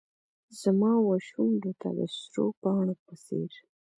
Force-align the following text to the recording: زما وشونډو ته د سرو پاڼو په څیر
زما 0.61 0.91
وشونډو 1.07 1.71
ته 1.81 1.89
د 1.97 1.99
سرو 2.17 2.45
پاڼو 2.61 2.95
په 3.05 3.13
څیر 3.25 3.51